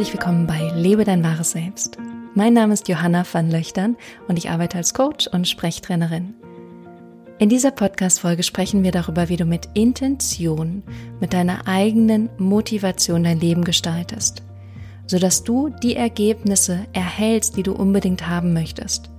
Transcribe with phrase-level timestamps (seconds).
[0.00, 1.98] Herzlich willkommen bei Lebe dein wahres Selbst.
[2.34, 6.32] Mein Name ist Johanna van Löchtern und ich arbeite als Coach und Sprechtrainerin.
[7.38, 10.82] In dieser Podcast-Folge sprechen wir darüber, wie du mit Intention,
[11.20, 14.42] mit deiner eigenen Motivation dein Leben gestaltest,
[15.06, 19.10] sodass du die Ergebnisse erhältst, die du unbedingt haben möchtest.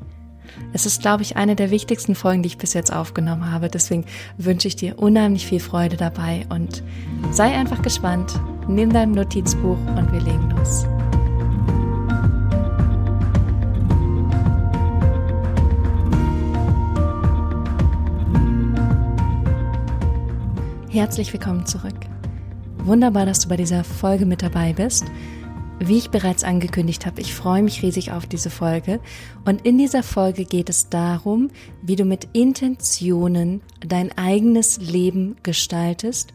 [0.73, 3.69] Es ist, glaube ich, eine der wichtigsten Folgen, die ich bis jetzt aufgenommen habe.
[3.69, 4.05] Deswegen
[4.39, 6.81] wünsche ich dir unheimlich viel Freude dabei und
[7.31, 8.33] sei einfach gespannt.
[8.67, 10.85] Nimm dein Notizbuch und wir legen los.
[20.89, 21.95] Herzlich willkommen zurück.
[22.79, 25.05] Wunderbar, dass du bei dieser Folge mit dabei bist.
[25.79, 28.99] Wie ich bereits angekündigt habe, ich freue mich riesig auf diese Folge
[29.43, 31.49] und in dieser Folge geht es darum,
[31.81, 36.33] wie du mit Intentionen dein eigenes Leben gestaltest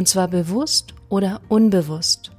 [0.00, 2.30] und zwar bewusst oder unbewusst.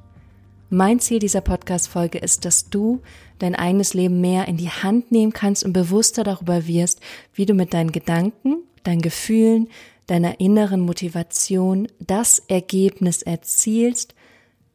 [0.72, 3.04] Mein Ziel dieser Podcast-Folge ist, dass du
[3.38, 7.02] dein eigenes Leben mehr in die Hand nehmen kannst und bewusster darüber wirst,
[7.36, 9.68] wie du mit deinen Gedanken, deinen Gefühlen,
[10.08, 14.16] deiner inneren Motivation das Ergebnis erzielst,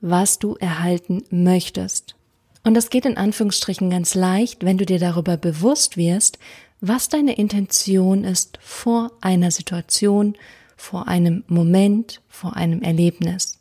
[0.00, 2.15] was du erhalten möchtest.
[2.62, 6.39] Und das geht in Anführungsstrichen ganz leicht, wenn du dir darüber bewusst wirst,
[6.81, 10.37] was deine Intention ist vor einer Situation,
[10.77, 13.61] vor einem Moment, vor einem Erlebnis.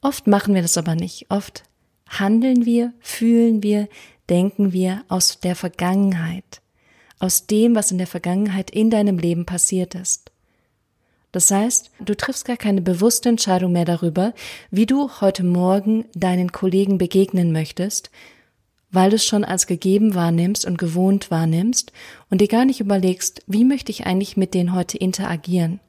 [0.00, 1.30] Oft machen wir das aber nicht.
[1.30, 1.64] Oft
[2.08, 3.88] handeln wir, fühlen wir,
[4.28, 6.60] denken wir aus der Vergangenheit,
[7.18, 10.30] aus dem, was in der Vergangenheit in deinem Leben passiert ist.
[11.32, 14.34] Das heißt, du triffst gar keine bewusste Entscheidung mehr darüber,
[14.70, 18.10] wie du heute Morgen deinen Kollegen begegnen möchtest,
[18.92, 21.92] weil du es schon als gegeben wahrnimmst und gewohnt wahrnimmst
[22.30, 25.80] und dir gar nicht überlegst, wie möchte ich eigentlich mit denen heute interagieren.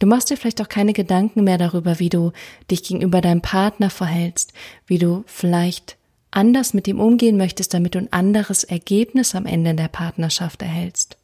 [0.00, 2.32] Du machst dir vielleicht auch keine Gedanken mehr darüber, wie du
[2.70, 4.52] dich gegenüber deinem Partner verhältst,
[4.86, 5.96] wie du vielleicht
[6.30, 11.18] anders mit ihm umgehen möchtest, damit du ein anderes Ergebnis am Ende der Partnerschaft erhältst.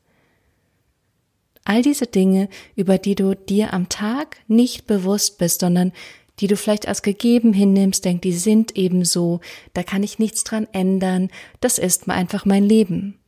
[1.65, 5.93] All diese Dinge, über die du dir am Tag nicht bewusst bist, sondern
[6.39, 9.41] die du vielleicht als gegeben hinnimmst, denk, die sind eben so,
[9.72, 11.31] da kann ich nichts dran ändern,
[11.61, 13.19] das ist mal einfach mein Leben.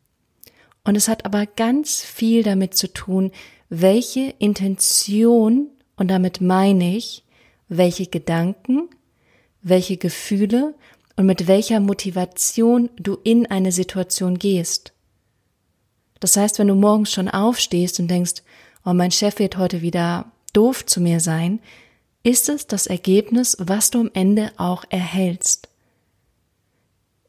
[0.84, 3.32] Und es hat aber ganz viel damit zu tun,
[3.68, 7.24] welche Intention, und damit meine ich,
[7.68, 8.88] welche Gedanken,
[9.62, 10.74] welche Gefühle
[11.16, 14.92] und mit welcher Motivation du in eine Situation gehst.
[16.20, 18.42] Das heißt, wenn du morgens schon aufstehst und denkst,
[18.84, 21.60] oh, mein Chef wird heute wieder doof zu mir sein,
[22.22, 25.68] ist es das Ergebnis, was du am Ende auch erhältst.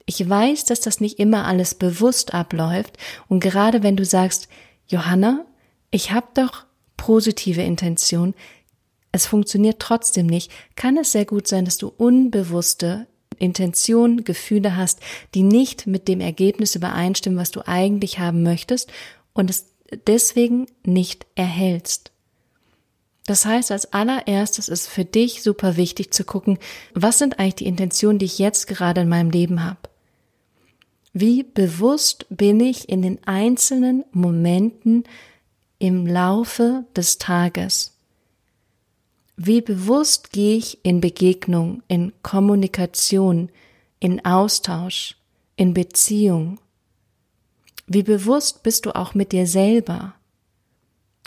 [0.05, 4.47] Ich weiß, dass das nicht immer alles bewusst abläuft und gerade wenn du sagst,
[4.87, 5.45] Johanna,
[5.91, 6.65] ich habe doch
[6.97, 8.33] positive Intention,
[9.11, 13.07] es funktioniert trotzdem nicht, kann es sehr gut sein, dass du unbewusste
[13.37, 14.99] Intention, Gefühle hast,
[15.33, 18.91] die nicht mit dem Ergebnis übereinstimmen, was du eigentlich haben möchtest
[19.33, 19.67] und es
[20.07, 22.11] deswegen nicht erhältst.
[23.25, 26.57] Das heißt, als allererstes ist für dich super wichtig zu gucken,
[26.93, 29.79] was sind eigentlich die Intentionen, die ich jetzt gerade in meinem Leben habe?
[31.13, 35.03] Wie bewusst bin ich in den einzelnen Momenten
[35.79, 37.95] im Laufe des Tages?
[39.37, 43.49] Wie bewusst gehe ich in Begegnung, in Kommunikation,
[43.99, 45.15] in Austausch,
[45.55, 46.59] in Beziehung?
[47.87, 50.13] Wie bewusst bist du auch mit dir selber?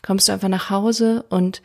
[0.02, 1.62] Kommst du einfach nach Hause und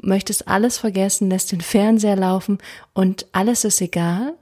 [0.00, 2.58] möchtest alles vergessen, lässt den Fernseher laufen
[2.94, 4.34] und alles ist egal?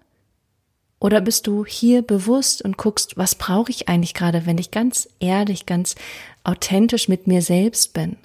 [1.00, 5.08] Oder bist du hier bewusst und guckst, was brauche ich eigentlich gerade, wenn ich ganz
[5.20, 5.96] ehrlich, ganz
[6.44, 8.16] authentisch mit mir selbst bin?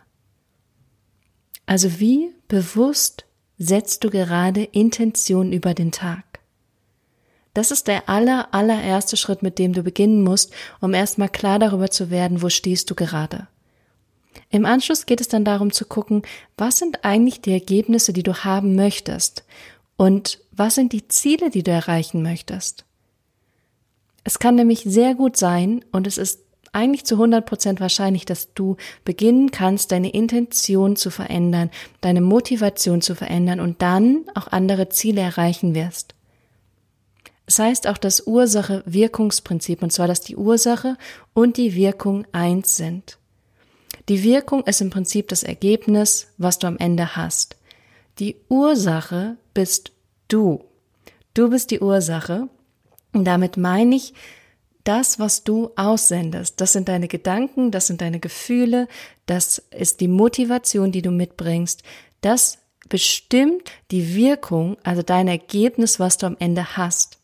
[1.66, 3.25] Also wie bewusst
[3.57, 6.24] setzt du gerade Intention über den Tag?
[7.53, 11.90] Das ist der aller, allererste Schritt, mit dem du beginnen musst, um erstmal klar darüber
[11.91, 13.48] zu werden, wo stehst du gerade.
[14.50, 16.22] Im Anschluss geht es dann darum zu gucken,
[16.57, 19.44] was sind eigentlich die Ergebnisse, die du haben möchtest
[20.00, 22.86] und was sind die Ziele, die du erreichen möchtest.
[24.24, 26.40] Es kann nämlich sehr gut sein und es ist
[26.72, 31.69] eigentlich zu 100 Prozent wahrscheinlich, dass du beginnen kannst, deine Intention zu verändern,
[32.00, 36.16] deine Motivation zu verändern und dann auch andere Ziele erreichen wirst.
[37.46, 40.96] Es heißt auch das Ursache-Wirkungsprinzip, und zwar, dass die Ursache
[41.34, 43.18] und die Wirkung eins sind.
[44.07, 47.57] Die Wirkung ist im Prinzip das Ergebnis, was du am Ende hast.
[48.19, 49.94] Die Ursache bist
[50.27, 50.66] du.
[51.33, 52.50] Du bist die Ursache.
[53.13, 54.13] Und damit meine ich,
[54.83, 56.60] das, was du aussendest.
[56.60, 58.88] Das sind deine Gedanken, das sind deine Gefühle,
[59.25, 61.83] das ist die Motivation, die du mitbringst.
[62.21, 62.57] Das
[62.88, 67.19] bestimmt die Wirkung, also dein Ergebnis, was du am Ende hast.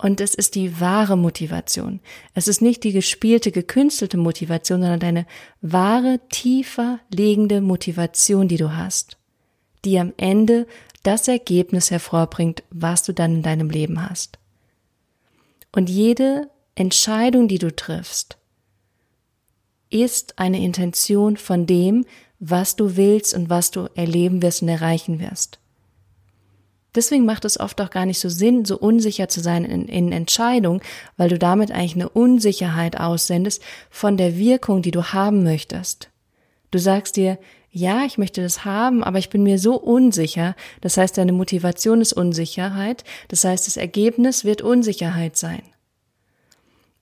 [0.00, 1.98] Und es ist die wahre Motivation.
[2.32, 5.26] Es ist nicht die gespielte, gekünstelte Motivation, sondern deine
[5.60, 9.17] wahre, tiefer liegende Motivation, die du hast,
[9.84, 10.66] die am Ende
[11.02, 14.38] das Ergebnis hervorbringt, was du dann in deinem Leben hast.
[15.72, 18.36] Und jede Entscheidung, die du triffst,
[19.90, 22.04] ist eine Intention von dem,
[22.40, 25.58] was du willst und was du erleben wirst und erreichen wirst.
[26.94, 30.10] Deswegen macht es oft auch gar nicht so Sinn, so unsicher zu sein in, in
[30.10, 30.80] Entscheidungen,
[31.16, 36.10] weil du damit eigentlich eine Unsicherheit aussendest von der Wirkung, die du haben möchtest.
[36.70, 37.38] Du sagst dir,
[37.70, 40.56] ja, ich möchte das haben, aber ich bin mir so unsicher.
[40.80, 43.04] Das heißt, deine Motivation ist Unsicherheit.
[43.28, 45.62] Das heißt, das Ergebnis wird Unsicherheit sein.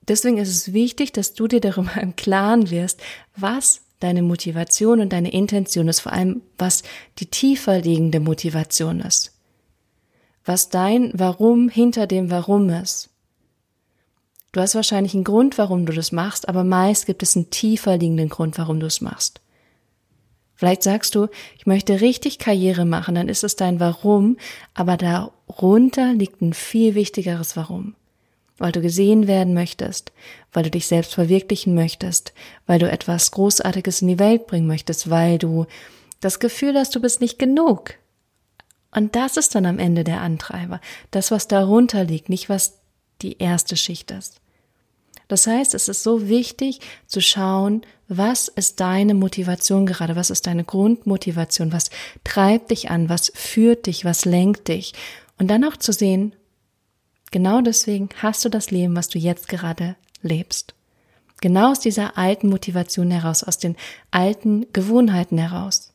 [0.09, 3.01] Deswegen ist es wichtig, dass du dir darüber im Klaren wirst,
[3.37, 6.83] was deine Motivation und deine Intention ist, vor allem was
[7.19, 9.33] die tiefer liegende Motivation ist.
[10.45, 13.09] Was dein Warum hinter dem Warum ist.
[14.53, 17.99] Du hast wahrscheinlich einen Grund, warum du das machst, aber meist gibt es einen tiefer
[17.99, 19.41] liegenden Grund, warum du es machst.
[20.57, 24.39] Vielleicht sagst du, ich möchte richtig Karriere machen, dann ist es dein Warum,
[24.75, 27.95] aber darunter liegt ein viel wichtigeres Warum
[28.59, 30.13] weil du gesehen werden möchtest,
[30.53, 32.33] weil du dich selbst verwirklichen möchtest,
[32.67, 35.67] weil du etwas Großartiges in die Welt bringen möchtest, weil du
[36.21, 37.95] das Gefühl hast, du bist nicht genug.
[38.95, 40.81] Und das ist dann am Ende der Antreiber,
[41.11, 42.79] das, was darunter liegt, nicht was
[43.21, 44.41] die erste Schicht ist.
[45.29, 50.47] Das heißt, es ist so wichtig zu schauen, was ist deine Motivation gerade, was ist
[50.47, 51.91] deine Grundmotivation, was
[52.23, 54.93] treibt dich an, was führt dich, was lenkt dich.
[55.39, 56.33] Und dann auch zu sehen,
[57.31, 60.75] Genau deswegen hast du das Leben, was du jetzt gerade lebst.
[61.41, 63.77] Genau aus dieser alten Motivation heraus, aus den
[64.11, 65.93] alten Gewohnheiten heraus.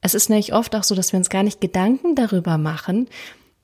[0.00, 3.08] Es ist nämlich oft auch so, dass wir uns gar nicht Gedanken darüber machen,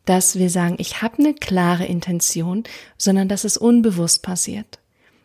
[0.06, 2.64] dass wir sagen, ich habe eine klare Intention,
[2.96, 4.78] sondern dass es unbewusst passiert.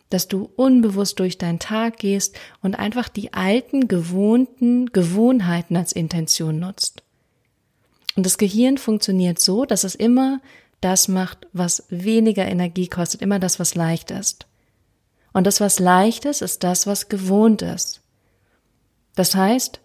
[0.10, 6.60] Dass du unbewusst durch deinen Tag gehst und einfach die alten, gewohnten Gewohnheiten als Intention
[6.60, 7.04] nutzt.
[8.16, 10.42] Und das Gehirn funktioniert so, dass es immer
[10.82, 14.48] das macht, was weniger Energie kostet, immer das, was leicht ist.
[15.32, 18.02] Und das, was leicht ist, ist das, was gewohnt ist.
[19.16, 19.80] Das heißt,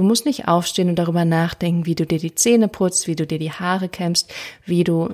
[0.00, 3.26] du musst nicht aufstehen und darüber nachdenken, wie du dir die Zähne putzt, wie du
[3.26, 4.32] dir die Haare kämmst,
[4.64, 5.10] wie du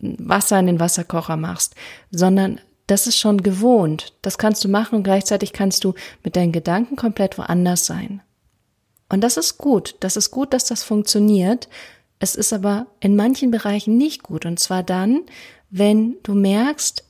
[0.00, 1.74] Wasser in den Wasserkocher machst,
[2.10, 4.14] sondern das ist schon gewohnt.
[4.22, 5.92] Das kannst du machen und gleichzeitig kannst du
[6.24, 8.22] mit deinen Gedanken komplett woanders sein.
[9.10, 9.96] Und das ist gut.
[10.00, 11.68] Das ist gut, dass das funktioniert,
[12.18, 14.46] es ist aber in manchen Bereichen nicht gut.
[14.46, 15.22] Und zwar dann,
[15.68, 17.04] wenn du merkst,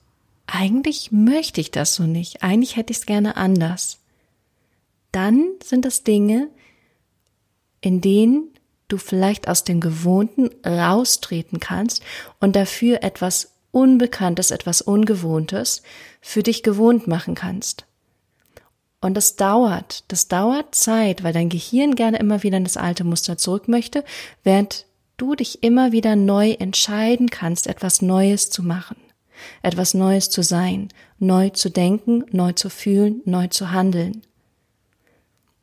[0.46, 2.42] eigentlich möchte ich das so nicht.
[2.42, 3.98] Eigentlich hätte ich es gerne anders.
[5.12, 6.48] Dann sind das Dinge,
[7.82, 8.48] in denen
[8.88, 12.02] du vielleicht aus dem Gewohnten raustreten kannst
[12.40, 15.82] und dafür etwas Unbekanntes, etwas Ungewohntes
[16.20, 17.86] für dich gewohnt machen kannst.
[19.00, 23.02] Und das dauert, das dauert Zeit, weil dein Gehirn gerne immer wieder in das alte
[23.02, 24.04] Muster zurück möchte,
[24.44, 24.86] während
[25.16, 28.96] du dich immer wieder neu entscheiden kannst, etwas Neues zu machen,
[29.62, 30.88] etwas Neues zu sein,
[31.18, 34.22] neu zu denken, neu zu fühlen, neu zu handeln.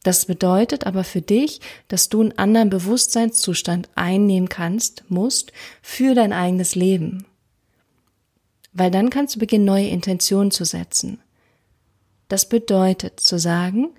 [0.09, 5.51] Das bedeutet aber für dich, dass du einen anderen Bewusstseinszustand einnehmen kannst, musst,
[5.83, 7.27] für dein eigenes Leben.
[8.73, 11.21] Weil dann kannst du beginnen, neue Intentionen zu setzen.
[12.27, 13.91] Das bedeutet zu sagen,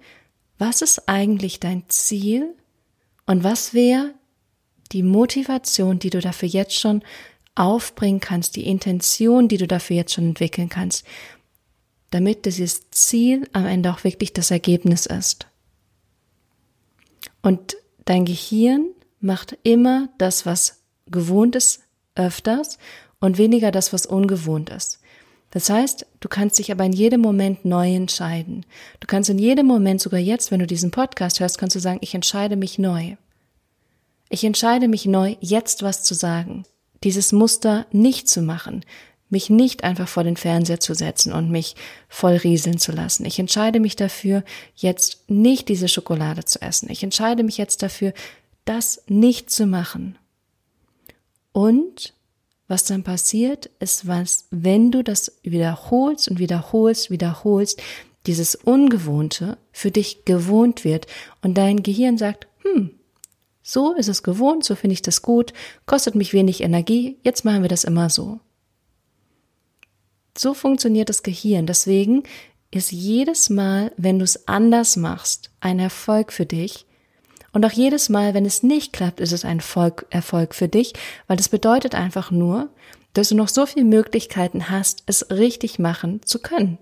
[0.59, 2.57] was ist eigentlich dein Ziel
[3.27, 4.13] und was wäre
[4.91, 7.05] die Motivation, die du dafür jetzt schon
[7.55, 11.07] aufbringen kannst, die Intention, die du dafür jetzt schon entwickeln kannst,
[12.11, 15.47] damit dieses Ziel am Ende auch wirklich das Ergebnis ist.
[17.43, 18.89] Und dein Gehirn
[19.21, 21.81] macht immer das, was gewohnt ist,
[22.15, 22.79] öfters
[23.21, 25.01] und weniger das, was ungewohnt ist.
[25.51, 28.65] Das heißt, du kannst dich aber in jedem Moment neu entscheiden.
[29.01, 31.99] Du kannst in jedem Moment, sogar jetzt, wenn du diesen Podcast hörst, kannst du sagen,
[32.03, 33.17] ich entscheide mich neu.
[34.29, 36.65] Ich entscheide mich neu, jetzt was zu sagen,
[37.03, 38.85] dieses Muster nicht zu machen,
[39.31, 41.77] mich nicht einfach vor den Fernseher zu setzen und mich
[42.09, 43.25] voll rieseln zu lassen.
[43.25, 44.45] Ich entscheide mich dafür,
[44.77, 46.91] jetzt nicht diese Schokolade zu essen.
[46.91, 48.13] Ich entscheide mich jetzt dafür,
[48.65, 50.19] das nicht zu machen.
[51.53, 52.15] Und
[52.69, 57.83] was dann passiert, ist was, wenn du das wiederholst und wiederholst, wiederholst,
[58.27, 61.07] dieses Ungewohnte für dich gewohnt wird
[61.43, 62.91] und dein Gehirn sagt, hm,
[63.63, 65.53] so ist es gewohnt, so finde ich das gut,
[65.87, 68.41] kostet mich wenig Energie, jetzt machen wir das immer so.
[70.37, 71.67] So funktioniert das Gehirn.
[71.67, 72.23] Deswegen
[72.71, 76.87] ist jedes Mal, wenn du es anders machst, ein Erfolg für dich.
[77.53, 79.59] Und auch jedes Mal, wenn es nicht klappt, ist es ein
[80.11, 80.93] Erfolg, für dich,
[81.27, 82.71] weil das bedeutet einfach nur,
[83.13, 86.79] dass du noch so viele Möglichkeiten hast, es richtig machen zu können.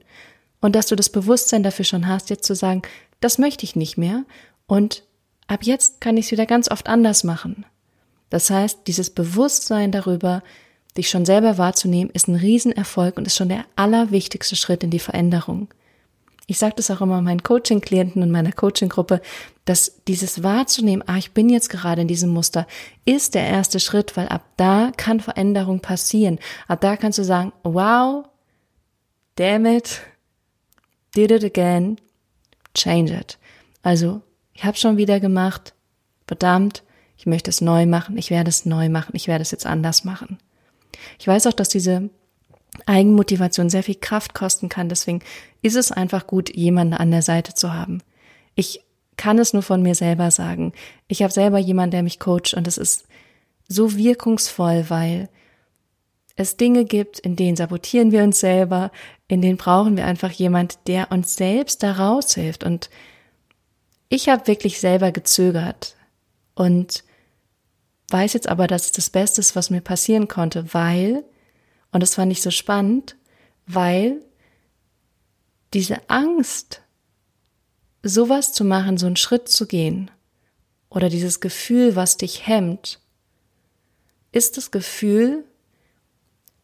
[0.60, 2.82] Und dass du das Bewusstsein dafür schon hast, jetzt zu sagen,
[3.20, 4.24] das möchte ich nicht mehr
[4.66, 5.04] und
[5.46, 7.64] ab jetzt kann ich es wieder ganz oft anders machen.
[8.28, 10.42] Das heißt, dieses Bewusstsein darüber,
[10.98, 14.98] dich schon selber wahrzunehmen, ist ein Riesenerfolg und ist schon der allerwichtigste Schritt in die
[14.98, 15.68] Veränderung.
[16.46, 19.20] Ich sage das auch immer meinen Coaching-Klienten und meiner Coaching-Gruppe,
[19.66, 22.66] dass dieses wahrzunehmen, ah, ich bin jetzt gerade in diesem Muster,
[23.04, 26.38] ist der erste Schritt, weil ab da kann Veränderung passieren.
[26.66, 28.24] Ab da kannst du sagen, wow,
[29.36, 30.00] damn it,
[31.14, 31.98] did it again,
[32.74, 33.38] change it.
[33.82, 34.22] Also,
[34.54, 35.74] ich habe schon wieder gemacht,
[36.26, 36.82] verdammt,
[37.18, 40.04] ich möchte es neu machen, ich werde es neu machen, ich werde es jetzt anders
[40.04, 40.38] machen.
[41.18, 42.10] Ich weiß auch, dass diese
[42.86, 45.20] Eigenmotivation sehr viel Kraft kosten kann, deswegen
[45.62, 48.02] ist es einfach gut, jemanden an der Seite zu haben.
[48.54, 48.84] Ich
[49.16, 50.72] kann es nur von mir selber sagen.
[51.08, 53.06] Ich habe selber jemanden, der mich coacht und es ist
[53.68, 55.28] so wirkungsvoll, weil
[56.36, 58.92] es Dinge gibt, in denen sabotieren wir uns selber,
[59.26, 62.62] in denen brauchen wir einfach jemand, der uns selbst da raushilft.
[62.62, 62.90] Und
[64.08, 65.96] ich habe wirklich selber gezögert
[66.54, 67.02] und
[68.08, 71.24] weiß jetzt aber, dass es das Beste ist, was mir passieren konnte, weil,
[71.92, 73.16] und das fand ich so spannend,
[73.66, 74.22] weil
[75.74, 76.82] diese Angst,
[78.02, 80.10] sowas zu machen, so einen Schritt zu gehen,
[80.90, 83.00] oder dieses Gefühl, was dich hemmt,
[84.32, 85.44] ist das Gefühl,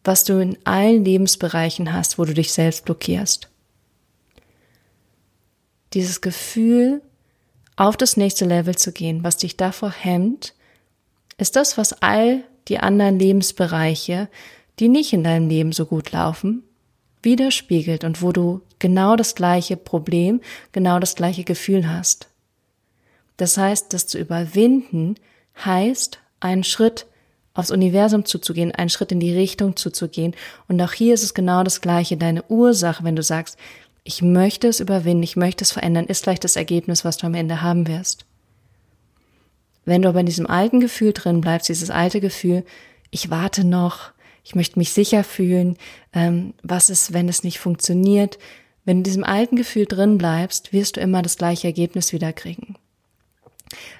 [0.02, 3.50] was du in allen Lebensbereichen hast, wo du dich selbst blockierst.
[5.92, 7.02] Dieses Gefühl,
[7.76, 10.54] auf das nächste Level zu gehen, was dich davor hemmt,
[11.36, 14.28] ist das, was all die anderen Lebensbereiche,
[14.78, 16.62] die nicht in deinem Leben so gut laufen,
[17.22, 20.40] widerspiegelt und wo du genau das gleiche Problem,
[20.72, 22.28] genau das gleiche Gefühl hast.
[23.36, 25.16] Das heißt, das zu überwinden
[25.64, 27.06] heißt, einen Schritt
[27.54, 30.34] aufs Universum zuzugehen, einen Schritt in die Richtung zuzugehen.
[30.68, 32.16] Und auch hier ist es genau das Gleiche.
[32.16, 33.56] Deine Ursache, wenn du sagst,
[34.02, 37.34] ich möchte es überwinden, ich möchte es verändern, ist gleich das Ergebnis, was du am
[37.34, 38.26] Ende haben wirst.
[39.84, 42.64] Wenn du aber in diesem alten Gefühl drin bleibst, dieses alte Gefühl,
[43.10, 44.12] ich warte noch,
[44.42, 45.76] ich möchte mich sicher fühlen,
[46.12, 48.38] ähm, was ist, wenn es nicht funktioniert,
[48.84, 52.32] wenn du in diesem alten Gefühl drin bleibst, wirst du immer das gleiche Ergebnis wieder
[52.32, 52.76] kriegen.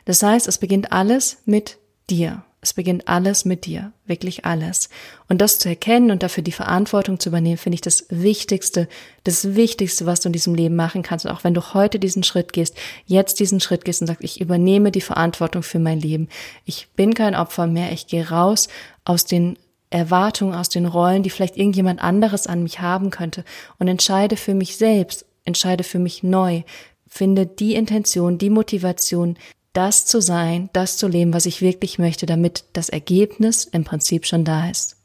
[0.05, 1.79] Das heißt, es beginnt alles mit
[2.11, 2.45] dir.
[2.65, 4.89] Es beginnt alles mit dir, wirklich alles.
[5.29, 8.89] Und das zu erkennen und dafür die Verantwortung zu übernehmen, finde ich das Wichtigste,
[9.23, 11.27] das Wichtigste, was du in diesem Leben machen kannst.
[11.27, 14.41] Und auch wenn du heute diesen Schritt gehst, jetzt diesen Schritt gehst und sagst, ich
[14.41, 16.31] übernehme die Verantwortung für mein Leben.
[16.65, 17.93] Ich bin kein Opfer mehr.
[17.93, 18.69] Ich gehe raus
[19.05, 19.59] aus den
[19.91, 23.45] Erwartungen, aus den Rollen, die vielleicht irgendjemand anderes an mich haben könnte
[23.79, 26.63] und entscheide für mich selbst, entscheide für mich neu,
[27.07, 29.37] finde die Intention, die Motivation,
[29.75, 34.25] das zu sein, das zu leben, was ich wirklich möchte, damit das Ergebnis im Prinzip
[34.25, 34.97] schon da ist.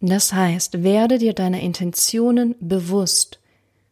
[0.00, 3.40] Das heißt, werde dir deiner Intentionen bewusst.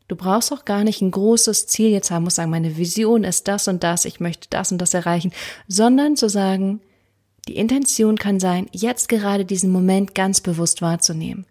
[0.08, 3.48] Du brauchst auch gar nicht ein großes Ziel jetzt haben, muss sagen, meine Vision ist
[3.48, 5.32] das und das, ich möchte das und das erreichen,
[5.66, 6.80] sondern zu sagen,
[7.48, 11.46] die Intention kann sein, jetzt gerade diesen Moment ganz bewusst wahrzunehmen.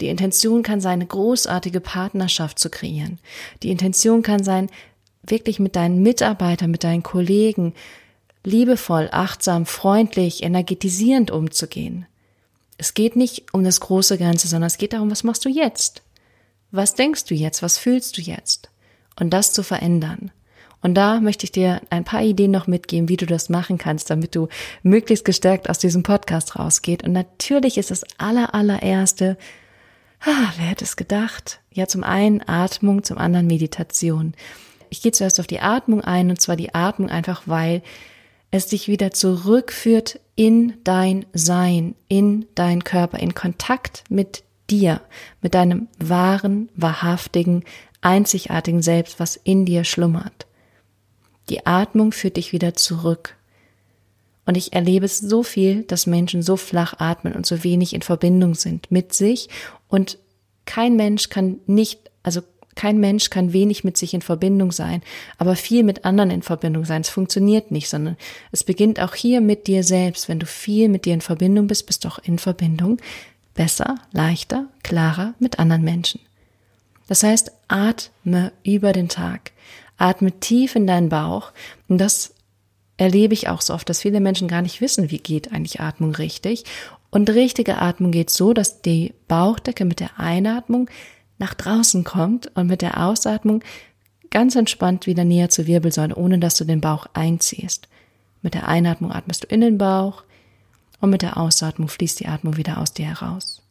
[0.00, 3.18] Die Intention kann sein, eine großartige Partnerschaft zu kreieren.
[3.62, 4.68] Die Intention kann sein,
[5.30, 7.74] wirklich mit deinen Mitarbeitern, mit deinen Kollegen
[8.44, 12.06] liebevoll, achtsam, freundlich, energetisierend umzugehen.
[12.78, 16.02] Es geht nicht um das große Ganze, sondern es geht darum, was machst du jetzt?
[16.70, 17.62] Was denkst du jetzt?
[17.62, 18.70] Was fühlst du jetzt?
[19.18, 20.30] Und das zu verändern.
[20.82, 24.10] Und da möchte ich dir ein paar Ideen noch mitgeben, wie du das machen kannst,
[24.10, 24.48] damit du
[24.82, 27.02] möglichst gestärkt aus diesem Podcast rausgeht.
[27.02, 29.36] Und natürlich ist das aller, allererste,
[30.20, 31.60] ah, wer hätte es gedacht?
[31.72, 34.34] Ja, zum einen Atmung, zum anderen Meditation.
[34.90, 37.82] Ich gehe zuerst auf die Atmung ein, und zwar die Atmung einfach, weil
[38.50, 45.00] es dich wieder zurückführt in dein Sein, in dein Körper, in Kontakt mit dir,
[45.40, 47.64] mit deinem wahren, wahrhaftigen,
[48.00, 50.46] einzigartigen Selbst, was in dir schlummert.
[51.48, 53.36] Die Atmung führt dich wieder zurück.
[54.44, 58.02] Und ich erlebe es so viel, dass Menschen so flach atmen und so wenig in
[58.02, 59.48] Verbindung sind mit sich.
[59.88, 60.18] Und
[60.66, 62.42] kein Mensch kann nicht, also
[62.76, 65.02] kein Mensch kann wenig mit sich in Verbindung sein,
[65.38, 67.00] aber viel mit anderen in Verbindung sein.
[67.00, 68.16] Es funktioniert nicht, sondern
[68.52, 70.28] es beginnt auch hier mit dir selbst.
[70.28, 72.98] Wenn du viel mit dir in Verbindung bist, bist du auch in Verbindung
[73.54, 76.20] besser, leichter, klarer mit anderen Menschen.
[77.08, 79.52] Das heißt, atme über den Tag.
[79.96, 81.52] Atme tief in deinen Bauch.
[81.88, 82.34] Und das
[82.98, 86.14] erlebe ich auch so oft, dass viele Menschen gar nicht wissen, wie geht eigentlich Atmung
[86.14, 86.64] richtig.
[87.10, 90.90] Und richtige Atmung geht so, dass die Bauchdecke mit der Einatmung
[91.38, 93.62] nach draußen kommt und mit der Ausatmung
[94.30, 97.88] ganz entspannt wieder näher zur Wirbelsäule, ohne dass du den Bauch einziehst.
[98.42, 100.22] Mit der Einatmung atmest du in den Bauch
[101.00, 103.62] und mit der Ausatmung fließt die Atmung wieder aus dir heraus.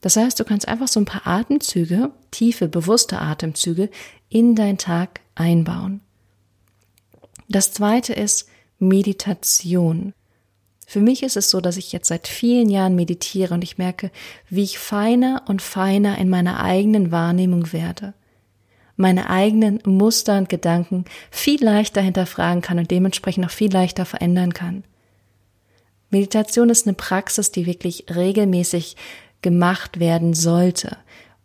[0.00, 3.88] Das heißt, du kannst einfach so ein paar Atemzüge, tiefe, bewusste Atemzüge
[4.28, 6.00] in deinen Tag einbauen.
[7.48, 8.48] Das zweite ist
[8.78, 10.12] Meditation.
[10.86, 14.10] Für mich ist es so, dass ich jetzt seit vielen Jahren meditiere und ich merke,
[14.48, 18.14] wie ich feiner und feiner in meiner eigenen Wahrnehmung werde.
[18.96, 24.54] Meine eigenen Muster und Gedanken viel leichter hinterfragen kann und dementsprechend auch viel leichter verändern
[24.54, 24.84] kann.
[26.10, 28.96] Meditation ist eine Praxis, die wirklich regelmäßig
[29.42, 30.96] gemacht werden sollte,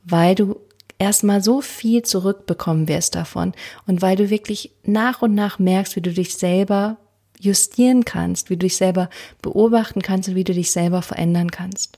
[0.04, 0.58] weil du
[1.00, 3.54] erstmal so viel zurückbekommen wirst davon
[3.88, 6.98] und weil du wirklich nach und nach merkst, wie du dich selber
[7.40, 9.10] justieren kannst, wie du dich selber
[9.42, 11.98] beobachten kannst und wie du dich selber verändern kannst.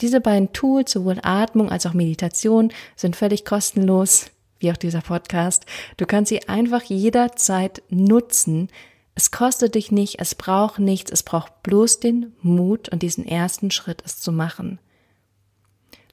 [0.00, 4.26] Diese beiden Tools, sowohl Atmung als auch Meditation, sind völlig kostenlos,
[4.58, 5.64] wie auch dieser Podcast.
[5.96, 8.68] Du kannst sie einfach jederzeit nutzen.
[9.14, 13.70] Es kostet dich nicht, es braucht nichts, es braucht bloß den Mut und diesen ersten
[13.70, 14.78] Schritt, es zu machen.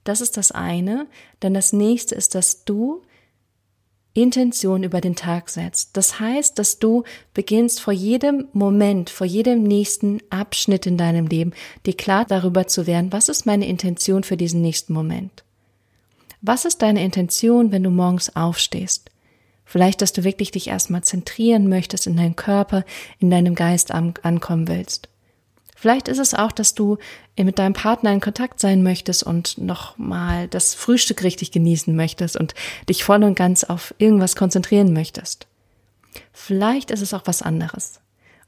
[0.04, 1.08] Das ist das eine.
[1.40, 3.02] Dann das nächste ist, dass du
[4.14, 5.98] Intention über den Tag setzt.
[5.98, 7.04] Das heißt, dass du
[7.34, 11.54] beginnst vor jedem Moment, vor jedem nächsten Abschnitt in deinem Leben,
[11.86, 15.44] dir klar darüber zu werden, was ist meine Intention für diesen nächsten Moment?
[16.42, 19.10] Was ist deine Intention, wenn du morgens aufstehst?
[19.66, 22.84] Vielleicht, dass du wirklich dich erstmal zentrieren möchtest in deinem Körper,
[23.18, 25.10] in deinem Geist ankommen willst.
[25.84, 26.98] Vielleicht ist es auch, dass du
[27.38, 32.54] mit deinem Partner in Kontakt sein möchtest und nochmal das Frühstück richtig genießen möchtest und
[32.88, 35.46] dich voll und ganz auf irgendwas konzentrieren möchtest.
[36.32, 38.00] Vielleicht ist es auch was anderes.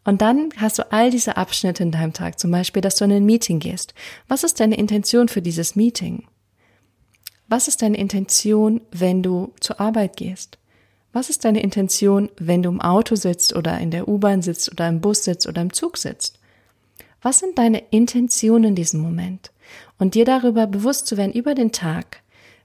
[0.05, 3.11] Und dann hast du all diese Abschnitte in deinem Tag, zum Beispiel, dass du in
[3.11, 3.93] ein Meeting gehst.
[4.29, 6.23] Was ist deine Intention für dieses Meeting?
[7.49, 10.57] Was ist deine Intention, wenn du zur Arbeit gehst?
[11.11, 14.87] Was ist deine Intention, wenn du im Auto sitzt oder in der U-Bahn sitzt oder
[14.87, 16.39] im Bus sitzt oder im Zug sitzt?
[17.25, 19.49] Was sind deine Intentionen in diesem Moment?
[19.97, 22.21] Und dir darüber bewusst zu werden über den Tag.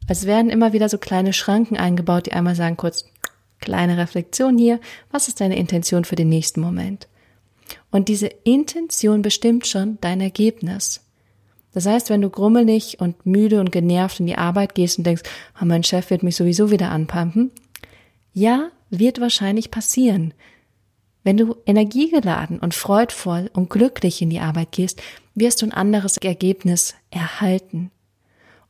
[0.07, 3.07] Es werden immer wieder so kleine Schranken eingebaut, die einmal sagen kurz,
[3.61, 4.79] kleine Reflexion hier,
[5.11, 7.09] was ist deine Intention für den nächsten Moment?
[7.91, 11.07] Und diese Intention bestimmt schon dein Ergebnis.
[11.73, 15.23] Das heißt, wenn du grummelig und müde und genervt in die Arbeit gehst und denkst,
[15.59, 17.51] oh, mein Chef wird mich sowieso wieder anpumpen,
[18.35, 20.35] ja, wird wahrscheinlich passieren.
[21.23, 25.03] Wenn du energiegeladen und freudvoll und glücklich in die Arbeit gehst,
[25.35, 27.91] wirst du ein anderes Ergebnis erhalten.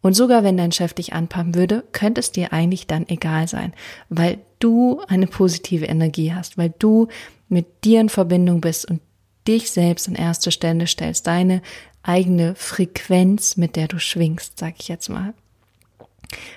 [0.02, 3.72] Und sogar wenn dein Chef dich anpumpen würde, könnte es dir eigentlich dann egal sein,
[4.08, 7.08] weil du eine positive Energie hast, weil du
[7.48, 9.00] mit dir in Verbindung bist und
[9.46, 11.62] dich selbst an erste Stelle stellst, deine
[12.02, 15.34] eigene Frequenz, mit der du schwingst, sag ich jetzt mal.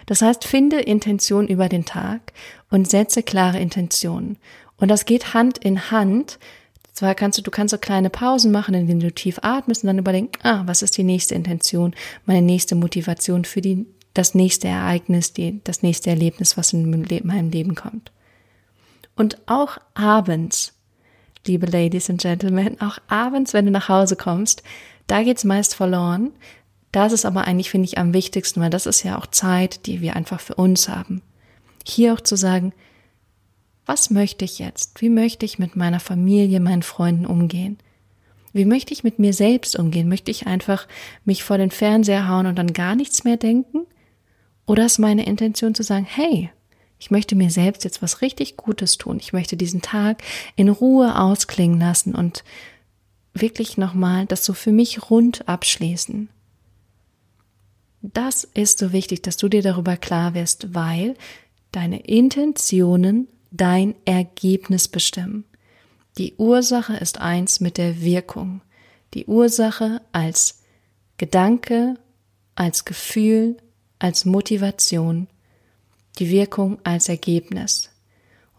[0.05, 2.33] Das heißt, finde Intention über den Tag
[2.69, 4.37] und setze klare Intentionen.
[4.83, 6.39] Und das geht Hand in Hand.
[6.91, 9.97] Zwar kannst du, du kannst so kleine Pausen machen, indem du tief atmest und dann
[9.97, 15.31] überlegen, ah, was ist die nächste Intention, meine nächste Motivation für die, das nächste Ereignis,
[15.31, 16.89] die, das nächste Erlebnis, was in
[17.23, 18.11] meinem Leben kommt.
[19.15, 20.73] Und auch abends,
[21.47, 24.63] liebe Ladies and Gentlemen, auch abends, wenn du nach Hause kommst,
[25.07, 26.31] da geht's meist verloren.
[26.91, 30.01] Das ist aber eigentlich, finde ich, am wichtigsten, weil das ist ja auch Zeit, die
[30.01, 31.21] wir einfach für uns haben.
[31.85, 32.73] Hier auch zu sagen,
[33.85, 35.01] was möchte ich jetzt?
[35.01, 37.77] Wie möchte ich mit meiner Familie, meinen Freunden umgehen?
[38.53, 40.07] Wie möchte ich mit mir selbst umgehen?
[40.07, 40.87] Möchte ich einfach
[41.25, 43.85] mich vor den Fernseher hauen und dann gar nichts mehr denken?
[44.65, 46.51] Oder ist meine Intention zu sagen, hey,
[46.99, 49.17] ich möchte mir selbst jetzt was richtig Gutes tun.
[49.19, 50.23] Ich möchte diesen Tag
[50.55, 52.45] in Ruhe ausklingen lassen und
[53.33, 56.29] wirklich nochmal das so für mich rund abschließen.
[58.01, 61.15] Das ist so wichtig, dass du dir darüber klar wirst, weil
[61.71, 65.45] deine Intentionen dein Ergebnis bestimmen.
[66.17, 68.61] Die Ursache ist eins mit der Wirkung.
[69.13, 70.61] Die Ursache als
[71.17, 71.95] Gedanke,
[72.55, 73.57] als Gefühl,
[73.99, 75.27] als Motivation,
[76.19, 77.89] die Wirkung als Ergebnis.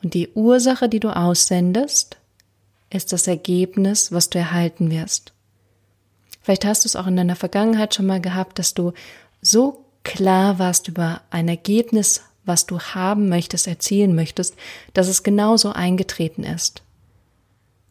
[0.02, 2.18] Und die Ursache, die du aussendest,
[2.90, 5.32] ist das Ergebnis, was du erhalten wirst.
[6.40, 8.92] Vielleicht hast du es auch in deiner Vergangenheit schon mal gehabt, dass du
[9.40, 14.54] so klar warst über ein Ergebnis, was du haben möchtest, erzielen möchtest,
[14.92, 16.82] dass es genauso eingetreten ist.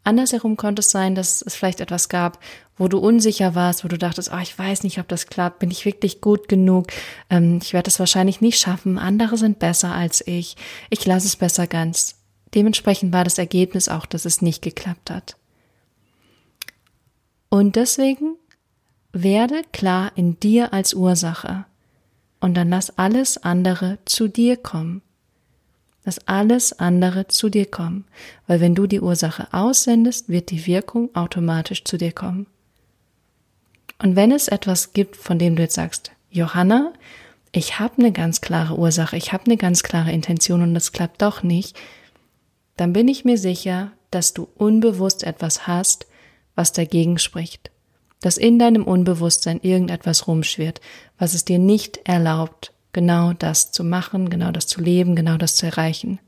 [0.03, 2.39] Andersherum konnte es sein, dass es vielleicht etwas gab,
[2.77, 5.71] wo du unsicher warst, wo du dachtest, oh, ich weiß nicht, ob das klappt, bin
[5.71, 6.87] ich wirklich gut genug,
[7.29, 10.57] ähm, ich werde es wahrscheinlich nicht schaffen, andere sind besser als ich,
[10.89, 12.15] ich lasse es besser ganz.
[12.53, 15.37] Dementsprechend war das Ergebnis auch, dass es nicht geklappt hat.
[17.49, 18.35] Und deswegen
[19.11, 21.65] werde klar in dir als Ursache
[22.43, 25.01] und dann lass alles andere zu dir kommen.
[26.03, 28.03] dass alles andere zu dir kommt,
[28.45, 32.45] weil wenn du die Ursache aussendest, wird die Wirkung automatisch zu dir kommen.
[33.99, 36.91] Und wenn es etwas gibt, von dem du jetzt sagst, Johanna,
[37.53, 41.21] ich habe eine ganz klare Ursache, ich habe eine ganz klare Intention und das klappt
[41.21, 41.79] doch nicht,
[42.75, 46.05] dann bin ich mir sicher, dass du unbewusst etwas hast,
[46.53, 47.71] was dagegen spricht,
[48.23, 50.79] dass in deinem Unbewusstsein irgendetwas rumschwirrt,
[51.19, 55.57] was es dir nicht erlaubt, genau das zu machen, genau das zu leben, genau das
[55.57, 56.19] zu erreichen.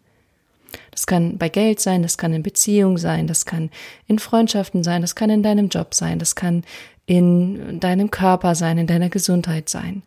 [0.92, 3.70] Das kann bei Geld sein, das kann in Beziehung sein, das kann
[4.08, 6.66] in Freundschaften sein, das kann in deinem Job sein, das kann
[7.06, 10.04] in deinem Körper sein, in deiner Gesundheit sein.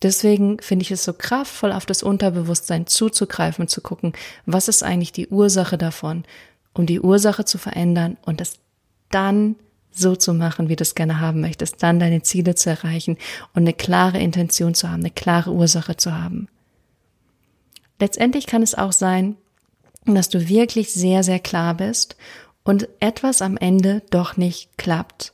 [0.00, 4.12] Deswegen finde ich es so kraftvoll, auf das Unterbewusstsein zuzugreifen und zu gucken,
[4.46, 6.22] was ist eigentlich die Ursache davon,
[6.72, 8.58] um die Ursache zu verändern und es
[9.10, 9.56] dann
[9.94, 13.16] so zu machen, wie du es gerne haben möchtest, dann deine Ziele zu erreichen
[13.54, 16.48] und eine klare Intention zu haben, eine klare Ursache zu haben.
[18.00, 19.36] Letztendlich kann es auch sein,
[20.04, 22.16] dass du wirklich sehr, sehr klar bist
[22.64, 25.32] und etwas am Ende doch nicht klappt.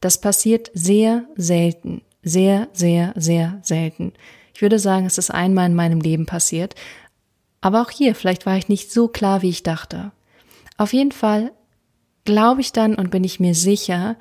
[0.00, 4.12] Das passiert sehr selten, sehr, sehr, sehr selten.
[4.54, 6.74] Ich würde sagen, es ist einmal in meinem Leben passiert,
[7.60, 10.12] aber auch hier, vielleicht war ich nicht so klar, wie ich dachte.
[10.76, 11.52] Auf jeden Fall
[12.24, 14.16] glaube ich dann und bin ich mir sicher,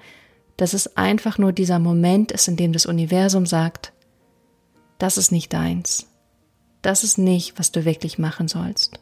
[0.58, 3.94] dass es einfach nur dieser Moment ist, in dem das Universum sagt,
[4.98, 6.08] das ist nicht deins.
[6.82, 9.00] Das ist nicht, was du wirklich machen sollst.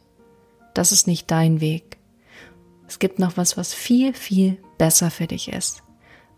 [0.74, 1.98] Das ist nicht dein Weg.
[2.88, 5.82] Es gibt noch was, was viel, viel besser für dich ist,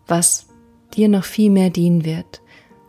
[0.07, 0.47] was
[0.93, 2.41] dir noch viel mehr dienen wird.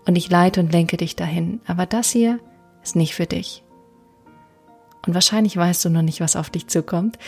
[0.06, 1.60] Und ich leite und lenke dich dahin.
[1.66, 2.40] Aber das hier
[2.82, 3.62] ist nicht für dich.
[5.06, 7.18] Und wahrscheinlich weißt du noch nicht, was auf dich zukommt,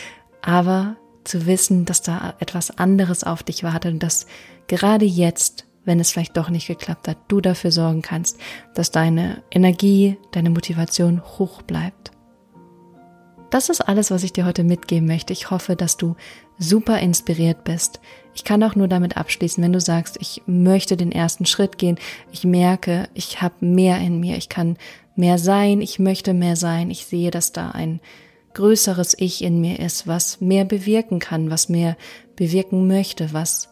[0.41, 0.95] aber
[1.29, 4.25] zu wissen, dass da etwas anderes auf dich wartet und dass
[4.67, 8.37] gerade jetzt, wenn es vielleicht doch nicht geklappt hat, du dafür sorgen kannst,
[8.73, 12.11] dass deine Energie, deine Motivation hoch bleibt.
[13.49, 15.33] Das ist alles, was ich dir heute mitgeben möchte.
[15.33, 16.15] Ich hoffe, dass du
[16.59, 17.99] super inspiriert bist.
[18.35, 21.97] Ich kann auch nur damit abschließen, wenn du sagst, ich möchte den ersten Schritt gehen,
[22.31, 24.77] ich merke, ich habe mehr in mir, ich kann
[25.15, 28.01] mehr sein, ich möchte mehr sein, ich sehe, dass da ein
[28.59, 31.95] größeres Ich in mir ist, was mehr bewirken kann, was mehr
[32.35, 33.69] bewirken möchte, was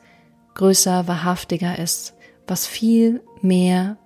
[0.53, 2.13] größer, wahrhaftiger ist,
[2.47, 3.97] was viel mehr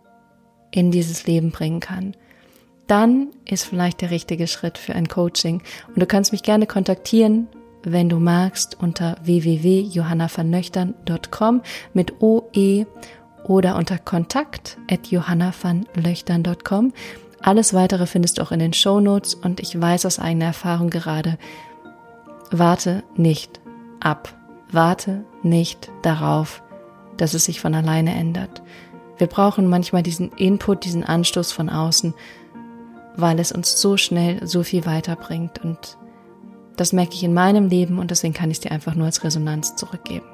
[0.72, 2.16] in dieses Leben bringen kann.
[2.88, 5.62] Dann ist vielleicht der richtige Schritt für ein Coaching.
[5.90, 7.48] Und du kannst mich gerne kontaktieren,
[7.84, 11.62] wenn du magst, unter www.johannavernöchtern.com
[11.94, 12.88] mit OE
[13.44, 16.92] oder unter kontakt at johannavernlöchtern.com.
[17.42, 20.90] Alles weitere findest du auch in den Show Notes und ich weiß aus eigener Erfahrung
[20.90, 21.38] gerade,
[22.52, 23.60] warte nicht
[24.00, 24.34] ab.
[24.72, 26.64] Warte nicht darauf,
[27.18, 28.62] dass es sich von alleine ändert.
[29.18, 32.14] Wir brauchen manchmal diesen Input, diesen Anstoß von außen,
[33.18, 35.98] weil es uns so schnell so viel weiterbringt und
[36.78, 39.24] das merke ich in meinem Leben und deswegen kann ich es dir einfach nur als
[39.24, 40.26] Resonanz zurückgeben.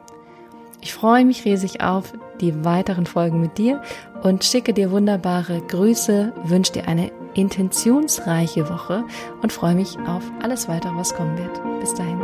[0.88, 3.82] Ich freue mich riesig auf die weiteren Folgen mit dir
[4.24, 9.04] und schicke dir wunderbare Grüße, wünsche dir eine intentionsreiche Woche
[9.42, 11.82] und freue mich auf alles weitere, was kommen wird.
[11.82, 12.17] Bis dahin.